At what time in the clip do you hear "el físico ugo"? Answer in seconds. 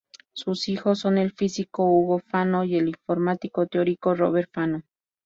1.19-2.17